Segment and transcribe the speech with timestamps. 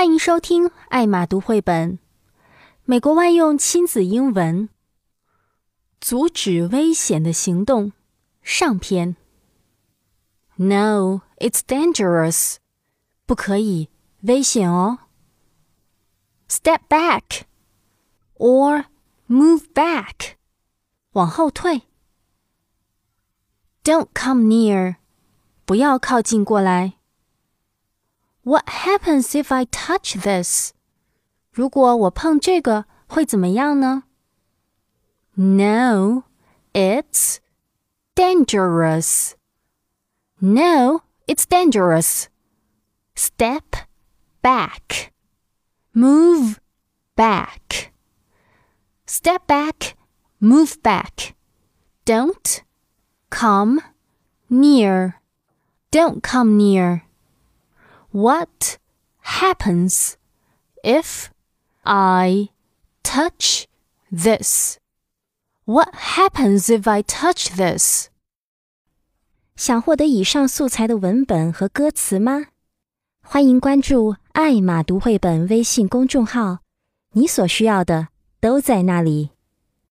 [0.00, 1.98] 欢迎收听艾玛读绘本。
[2.84, 4.70] 美国万用亲子英文，
[6.00, 7.92] 阻止危险的行动
[8.40, 9.16] 上篇。
[10.56, 12.56] No, it's dangerous.
[13.26, 13.90] 不可以，
[14.22, 15.00] 危险哦。
[16.48, 17.42] Step back
[18.38, 18.86] or
[19.28, 20.36] move back.
[21.12, 21.82] 往后退。
[23.84, 24.96] Don't come near.
[25.66, 26.94] 不要靠近过来。
[28.44, 30.72] What happens if I touch this?
[31.52, 34.04] 如果我碰这个会怎么样呢？
[35.34, 36.24] No,
[36.72, 37.38] it's
[38.14, 39.32] dangerous.
[40.38, 42.28] No, it's dangerous.
[43.14, 43.86] Step
[44.42, 45.12] back.
[45.92, 46.58] Move
[47.16, 47.92] back.
[49.06, 49.94] Step back.
[50.40, 51.34] Move back.
[52.06, 52.62] Don't
[53.30, 53.80] come
[54.48, 55.20] near.
[55.90, 57.02] Don't come near.
[58.15, 58.77] What
[59.41, 60.15] happens
[60.81, 61.27] if
[61.83, 62.47] I
[63.03, 63.67] touch
[64.09, 64.77] this?
[65.65, 68.07] What happens if I touch this?
[69.57, 72.45] 想获得以上素材的文本和歌词吗？
[73.21, 76.59] 欢迎关注“艾玛读绘本”微信公众号，
[77.11, 78.07] 你所需要的
[78.39, 79.31] 都在那里。